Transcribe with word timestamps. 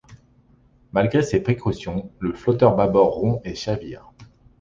Malgré 0.93 1.21
ces 1.21 1.43
précaution, 1.43 2.11
le 2.17 2.33
flotteur 2.33 2.75
bâbord 2.75 3.13
rompt 3.13 3.39
et 3.45 3.53
chavire. 3.53 4.11